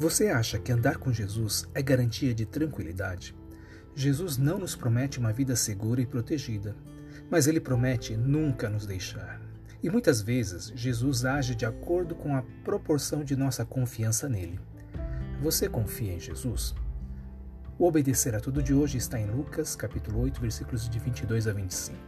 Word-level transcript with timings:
Você 0.00 0.28
acha 0.28 0.58
que 0.58 0.72
andar 0.72 0.96
com 0.96 1.12
Jesus 1.12 1.68
é 1.74 1.82
garantia 1.82 2.32
de 2.32 2.46
tranquilidade? 2.46 3.36
Jesus 3.94 4.38
não 4.38 4.58
nos 4.58 4.74
promete 4.74 5.18
uma 5.18 5.30
vida 5.30 5.54
segura 5.54 6.00
e 6.00 6.06
protegida, 6.06 6.74
mas 7.30 7.46
ele 7.46 7.60
promete 7.60 8.16
nunca 8.16 8.70
nos 8.70 8.86
deixar. 8.86 9.38
E 9.82 9.90
muitas 9.90 10.22
vezes 10.22 10.72
Jesus 10.74 11.26
age 11.26 11.54
de 11.54 11.66
acordo 11.66 12.14
com 12.14 12.34
a 12.34 12.42
proporção 12.64 13.22
de 13.22 13.36
nossa 13.36 13.62
confiança 13.62 14.26
nele. 14.26 14.58
Você 15.42 15.68
confia 15.68 16.14
em 16.14 16.18
Jesus? 16.18 16.74
O 17.78 17.86
obedecer 17.86 18.34
a 18.34 18.40
tudo 18.40 18.62
de 18.62 18.72
hoje 18.72 18.96
está 18.96 19.20
em 19.20 19.30
Lucas, 19.30 19.76
capítulo 19.76 20.22
8, 20.22 20.40
versículos 20.40 20.88
de 20.88 20.98
22 20.98 21.46
a 21.46 21.52
25. 21.52 21.98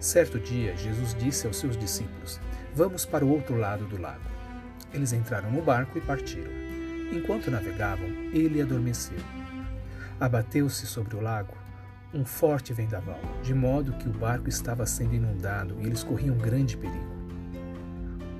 Certo 0.00 0.40
dia, 0.40 0.74
Jesus 0.78 1.14
disse 1.14 1.46
aos 1.46 1.58
seus 1.58 1.76
discípulos: 1.76 2.40
Vamos 2.74 3.04
para 3.04 3.22
o 3.22 3.28
outro 3.28 3.54
lado 3.54 3.86
do 3.86 4.00
lago. 4.00 4.33
Eles 4.94 5.12
entraram 5.12 5.50
no 5.50 5.60
barco 5.60 5.98
e 5.98 6.00
partiram. 6.00 6.52
Enquanto 7.12 7.50
navegavam, 7.50 8.08
ele 8.32 8.62
adormeceu. 8.62 9.18
Abateu-se 10.18 10.86
sobre 10.86 11.16
o 11.16 11.20
lago 11.20 11.54
um 12.14 12.24
forte 12.24 12.72
vendaval, 12.72 13.18
de 13.42 13.52
modo 13.52 13.92
que 13.94 14.08
o 14.08 14.12
barco 14.12 14.48
estava 14.48 14.86
sendo 14.86 15.16
inundado 15.16 15.76
e 15.80 15.86
eles 15.86 16.04
corriam 16.04 16.36
grande 16.36 16.76
perigo. 16.76 17.12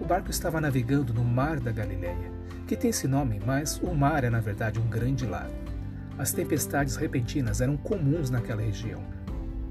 O 0.01 0.05
barco 0.05 0.31
estava 0.31 0.61
navegando 0.61 1.13
no 1.13 1.25
Mar 1.25 1.59
da 1.59 1.73
Galileia, 1.73 2.31
que 2.69 2.77
tem 2.77 2.91
esse 2.91 3.09
nome, 3.09 3.41
mas 3.45 3.79
o 3.83 3.93
mar 3.93 4.23
é 4.23 4.31
na 4.31 4.41
verdade 4.41 4.79
um 4.79 4.89
grande 4.89 5.27
lago. 5.27 5.53
As 6.17 6.33
tempestades 6.33 6.95
repentinas 6.95 7.61
eram 7.61 7.77
comuns 7.77 8.31
naquela 8.31 8.63
região, 8.63 9.03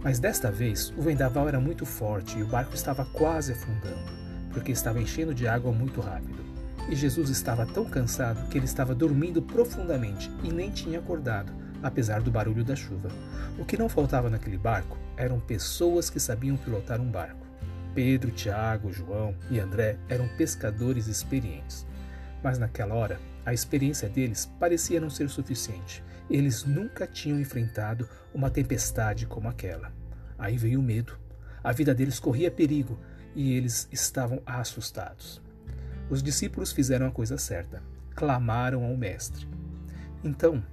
mas 0.04 0.20
desta 0.20 0.52
vez 0.52 0.94
o 0.98 1.02
vendaval 1.02 1.48
era 1.48 1.60
muito 1.60 1.86
forte 1.86 2.38
e 2.38 2.44
o 2.44 2.48
barco 2.48 2.76
estava 2.76 3.06
quase 3.06 3.54
afundando, 3.54 4.12
porque 4.52 4.74
estava 4.74 5.02
enchendo 5.02 5.34
de 5.34 5.48
água 5.48 5.72
muito 5.72 6.02
rápido. 6.02 6.53
E 6.90 6.96
Jesus 6.96 7.30
estava 7.30 7.66
tão 7.66 7.86
cansado 7.86 8.48
que 8.50 8.58
ele 8.58 8.66
estava 8.66 8.94
dormindo 8.94 9.42
profundamente 9.42 10.30
e 10.44 10.52
nem 10.52 10.70
tinha 10.70 11.00
acordado 11.00 11.64
apesar 11.84 12.22
do 12.22 12.32
barulho 12.32 12.64
da 12.64 12.76
chuva. 12.76 13.10
O 13.60 13.66
que 13.66 13.78
não 13.78 13.90
faltava 13.90 14.30
naquele 14.30 14.58
barco 14.58 14.98
eram 15.18 15.40
pessoas 15.40 16.10
que 16.10 16.20
sabiam 16.20 16.56
pilotar 16.56 17.02
um 17.02 17.12
barco. 17.12 17.46
Pedro, 17.94 18.32
Tiago, 18.32 18.92
João 18.92 19.36
e 19.52 19.60
André 19.60 20.00
eram 20.10 20.28
pescadores 20.30 21.08
experientes. 21.08 21.86
Mas 22.42 22.58
naquela 22.58 22.96
hora, 22.96 23.20
a 23.46 23.54
experiência 23.54 24.10
deles 24.10 24.50
parecia 24.60 25.00
não 25.00 25.10
ser 25.10 25.30
suficiente. 25.30 26.04
Eles 26.30 26.64
nunca 26.64 27.06
tinham 27.06 27.40
enfrentado 27.40 28.08
uma 28.34 28.50
tempestade 28.50 29.28
como 29.28 29.50
aquela. 29.50 29.92
Aí 30.40 30.58
veio 30.58 30.80
o 30.80 30.84
medo. 30.84 31.20
A 31.64 31.72
vida 31.72 31.94
deles 31.94 32.20
corria 32.20 32.50
perigo 32.50 32.98
e 33.36 33.54
eles 33.54 33.88
estavam 33.92 34.42
assustados. 34.46 35.42
Os 36.10 36.22
discípulos 36.22 36.72
fizeram 36.72 37.08
a 37.08 37.12
coisa 37.12 37.38
certa. 37.38 37.82
Clamaram 38.16 38.84
ao 38.84 38.96
Mestre. 38.96 39.48
Então, 40.24 40.64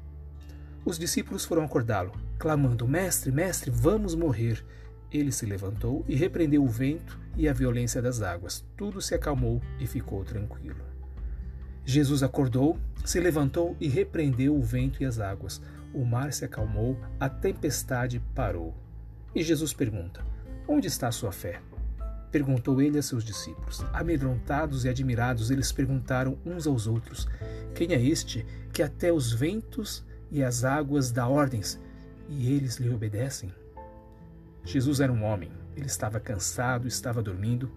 os 0.85 0.99
discípulos 0.99 1.45
foram 1.45 1.65
acordá-lo, 1.65 2.13
clamando: 2.39 2.89
Mestre, 2.89 3.31
mestre, 3.31 3.71
vamos 3.71 4.15
morrer. 4.15 4.65
Ele 5.13 5.33
se 5.33 5.45
levantou 5.45 6.05
e 6.09 6.15
repreendeu 6.15 6.63
o 6.63 6.69
vento 6.69 7.19
e 7.37 7.49
a 7.49 7.53
violência 7.53 8.01
das 8.01 8.23
águas. 8.23 8.65
Tudo 8.77 9.01
se 9.01 9.15
acalmou 9.15 9.61
e 9.79 9.87
ficou 9.87 10.25
tranquilo. 10.25 10.85
Jesus 11.85 12.23
acordou, 12.23 12.79
se 13.05 13.19
levantou 13.19 13.77
e 13.81 13.89
repreendeu 13.89 14.57
o 14.57 14.63
vento 14.63 15.03
e 15.03 15.07
as 15.07 15.19
águas. 15.19 15.61
O 15.93 16.05
mar 16.05 16.33
se 16.33 16.45
acalmou, 16.45 16.97
a 17.19 17.29
tempestade 17.29 18.23
parou. 18.35 18.75
E 19.35 19.43
Jesus 19.43 19.73
pergunta: 19.73 20.25
Onde 20.69 20.87
está 20.87 21.09
a 21.09 21.13
sua 21.13 21.33
fé? 21.33 21.61
Perguntou 22.31 22.81
ele 22.81 22.99
a 22.99 23.03
seus 23.03 23.25
discípulos. 23.25 23.85
Amedrontados 23.93 24.85
e 24.85 24.89
admirados, 24.89 25.51
eles 25.51 25.73
perguntaram 25.73 26.39
uns 26.45 26.67
aos 26.67 26.87
outros: 26.87 27.29
Quem 27.75 27.93
é 27.93 28.01
este 28.01 28.47
que 28.73 28.83
até 28.83 29.13
os 29.13 29.33
ventos 29.33 30.05
e 30.31 30.43
as 30.43 30.65
águas 30.65 31.11
dá 31.11 31.27
ordens, 31.27 31.79
e 32.29 32.53
eles 32.53 32.77
lhe 32.77 32.89
obedecem. 32.89 33.53
Jesus 34.65 35.01
era 35.01 35.13
um 35.13 35.25
homem, 35.25 35.51
ele 35.77 35.87
estava 35.87 36.21
cansado, 36.21 36.87
estava 36.87 37.23
dormindo, 37.23 37.71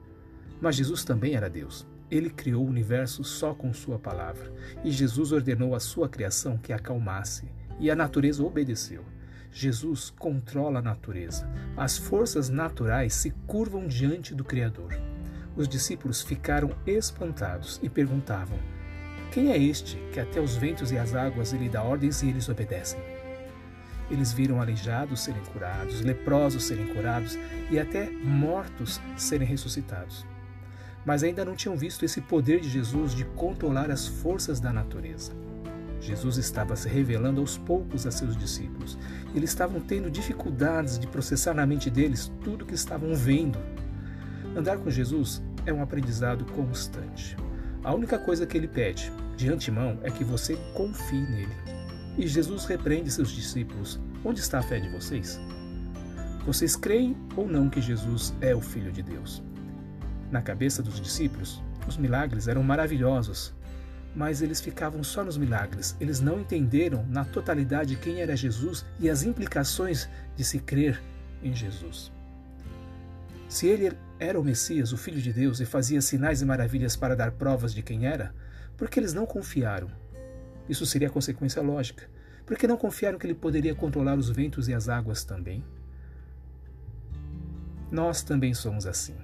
mas 0.61 0.75
Jesus 0.75 1.03
também 1.03 1.33
era 1.33 1.49
Deus. 1.49 1.87
Ele 2.11 2.29
criou 2.29 2.63
o 2.63 2.69
universo 2.69 3.23
só 3.23 3.55
com 3.55 3.73
Sua 3.73 3.97
palavra, 3.97 4.51
e 4.83 4.91
Jesus 4.91 5.31
ordenou 5.31 5.73
a 5.73 5.79
sua 5.79 6.07
criação 6.07 6.57
que 6.57 6.71
acalmasse, 6.71 7.51
e 7.79 7.89
a 7.89 7.95
natureza 7.95 8.43
obedeceu. 8.43 9.03
Jesus 9.53 10.09
controla 10.09 10.79
a 10.79 10.81
natureza. 10.81 11.47
As 11.77 11.95
forças 11.95 12.49
naturais 12.49 13.13
se 13.13 13.29
curvam 13.45 13.87
diante 13.87 14.33
do 14.33 14.43
Criador. 14.43 14.99
Os 15.55 15.67
discípulos 15.67 16.23
ficaram 16.23 16.71
espantados 16.87 17.79
e 17.83 17.87
perguntavam: 17.87 18.57
quem 19.31 19.51
é 19.51 19.57
este 19.57 19.97
que 20.11 20.19
até 20.19 20.41
os 20.41 20.55
ventos 20.55 20.91
e 20.91 20.97
as 20.97 21.13
águas 21.13 21.53
ele 21.53 21.69
dá 21.69 21.83
ordens 21.83 22.23
e 22.23 22.29
eles 22.29 22.49
obedecem? 22.49 22.99
Eles 24.09 24.33
viram 24.33 24.59
aleijados 24.59 25.21
serem 25.21 25.41
curados, 25.45 26.01
leprosos 26.01 26.63
serem 26.63 26.87
curados 26.87 27.37
e 27.71 27.79
até 27.79 28.09
mortos 28.09 28.99
serem 29.15 29.47
ressuscitados. 29.47 30.25
Mas 31.05 31.23
ainda 31.23 31.45
não 31.45 31.55
tinham 31.55 31.77
visto 31.77 32.03
esse 32.03 32.21
poder 32.21 32.59
de 32.59 32.69
Jesus 32.69 33.13
de 33.13 33.25
controlar 33.25 33.91
as 33.91 34.07
forças 34.07 34.59
da 34.59 34.73
natureza. 34.73 35.31
Jesus 36.03 36.37
estava 36.37 36.75
se 36.75 36.89
revelando 36.89 37.39
aos 37.39 37.57
poucos 37.57 38.05
a 38.05 38.11
seus 38.11 38.35
discípulos. 38.35 38.97
Eles 39.33 39.49
estavam 39.49 39.79
tendo 39.79 40.11
dificuldades 40.11 40.99
de 40.99 41.07
processar 41.07 41.53
na 41.53 41.65
mente 41.65 41.89
deles 41.89 42.29
tudo 42.43 42.63
o 42.63 42.65
que 42.65 42.75
estavam 42.75 43.15
vendo. 43.15 43.57
Andar 44.53 44.77
com 44.79 44.89
Jesus 44.89 45.41
é 45.65 45.71
um 45.71 45.81
aprendizado 45.81 46.43
constante. 46.51 47.37
A 47.81 47.93
única 47.93 48.19
coisa 48.19 48.45
que 48.45 48.57
ele 48.57 48.67
pede 48.67 49.13
de 49.37 49.49
antemão 49.49 49.97
é 50.03 50.11
que 50.11 50.25
você 50.25 50.57
confie 50.73 51.21
nele. 51.21 51.55
E 52.17 52.27
Jesus 52.27 52.65
repreende 52.65 53.09
seus 53.09 53.31
discípulos: 53.31 53.97
Onde 54.25 54.41
está 54.41 54.59
a 54.59 54.63
fé 54.63 54.81
de 54.81 54.89
vocês? 54.89 55.39
Vocês 56.45 56.75
creem 56.75 57.15
ou 57.37 57.47
não 57.47 57.69
que 57.69 57.81
Jesus 57.81 58.33
é 58.41 58.53
o 58.53 58.59
Filho 58.59 58.91
de 58.91 59.01
Deus? 59.01 59.41
Na 60.29 60.41
cabeça 60.41 60.83
dos 60.83 60.99
discípulos, 60.99 61.63
os 61.87 61.95
milagres 61.95 62.49
eram 62.49 62.61
maravilhosos, 62.61 63.53
mas 64.15 64.41
eles 64.41 64.61
ficavam 64.61 65.03
só 65.03 65.23
nos 65.23 65.37
milagres. 65.37 65.95
Eles 65.99 66.19
não 66.19 66.39
entenderam 66.39 67.05
na 67.07 67.25
totalidade 67.25 67.95
quem 67.95 68.21
era 68.21 68.35
Jesus 68.35 68.85
e 68.99 69.09
as 69.09 69.23
implicações 69.23 70.07
de 70.35 70.43
se 70.43 70.59
crer 70.59 71.01
em 71.41 71.53
Jesus. 71.53 72.11
Se 73.49 73.67
ele 73.67 73.95
era 74.19 74.39
o 74.39 74.43
Messias, 74.43 74.93
o 74.93 74.97
Filho 74.97 75.21
de 75.21 75.33
Deus, 75.33 75.59
e 75.59 75.65
fazia 75.65 76.01
sinais 76.01 76.41
e 76.41 76.45
maravilhas 76.45 76.95
para 76.95 77.15
dar 77.15 77.31
provas 77.31 77.73
de 77.73 77.81
quem 77.81 78.05
era, 78.05 78.33
porque 78.77 78.99
eles 78.99 79.13
não 79.13 79.25
confiaram. 79.25 79.89
Isso 80.67 80.85
seria 80.85 81.07
a 81.07 81.11
consequência 81.11 81.61
lógica. 81.61 82.09
Porque 82.45 82.67
não 82.67 82.77
confiaram 82.77 83.17
que 83.17 83.25
ele 83.25 83.33
poderia 83.33 83.75
controlar 83.75 84.17
os 84.17 84.29
ventos 84.29 84.67
e 84.67 84.73
as 84.73 84.89
águas 84.89 85.23
também? 85.23 85.63
Nós 87.91 88.23
também 88.23 88.53
somos 88.53 88.85
assim. 88.85 89.15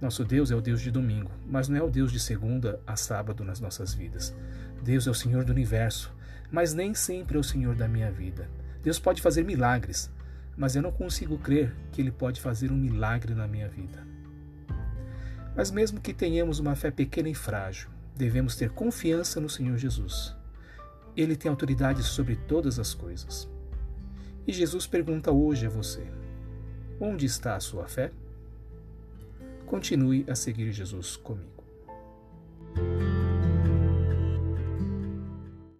Nosso 0.00 0.24
Deus 0.24 0.50
é 0.50 0.54
o 0.54 0.62
Deus 0.62 0.80
de 0.80 0.90
domingo, 0.90 1.30
mas 1.46 1.68
não 1.68 1.76
é 1.76 1.82
o 1.82 1.90
Deus 1.90 2.10
de 2.10 2.18
segunda 2.18 2.80
a 2.86 2.96
sábado 2.96 3.44
nas 3.44 3.60
nossas 3.60 3.92
vidas. 3.92 4.34
Deus 4.82 5.06
é 5.06 5.10
o 5.10 5.14
Senhor 5.14 5.44
do 5.44 5.52
universo, 5.52 6.10
mas 6.50 6.72
nem 6.72 6.94
sempre 6.94 7.36
é 7.36 7.40
o 7.40 7.44
Senhor 7.44 7.74
da 7.74 7.86
minha 7.86 8.10
vida. 8.10 8.48
Deus 8.82 8.98
pode 8.98 9.20
fazer 9.20 9.44
milagres, 9.44 10.10
mas 10.56 10.74
eu 10.74 10.80
não 10.80 10.90
consigo 10.90 11.36
crer 11.36 11.76
que 11.92 12.00
Ele 12.00 12.10
pode 12.10 12.40
fazer 12.40 12.72
um 12.72 12.76
milagre 12.76 13.34
na 13.34 13.46
minha 13.46 13.68
vida. 13.68 14.06
Mas 15.54 15.70
mesmo 15.70 16.00
que 16.00 16.14
tenhamos 16.14 16.58
uma 16.58 16.74
fé 16.74 16.90
pequena 16.90 17.28
e 17.28 17.34
frágil, 17.34 17.90
devemos 18.16 18.56
ter 18.56 18.70
confiança 18.70 19.38
no 19.38 19.50
Senhor 19.50 19.76
Jesus. 19.76 20.34
Ele 21.14 21.36
tem 21.36 21.50
autoridade 21.50 22.02
sobre 22.02 22.36
todas 22.36 22.78
as 22.78 22.94
coisas. 22.94 23.46
E 24.46 24.52
Jesus 24.52 24.86
pergunta 24.86 25.30
hoje 25.30 25.66
a 25.66 25.70
você: 25.70 26.06
onde 26.98 27.26
está 27.26 27.54
a 27.56 27.60
sua 27.60 27.86
fé? 27.86 28.10
Continue 29.70 30.24
a 30.28 30.34
seguir 30.34 30.72
Jesus 30.72 31.16
comigo. 31.16 31.59